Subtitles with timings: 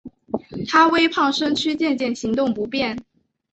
[0.67, 2.97] 她微胖身躯渐渐行动不便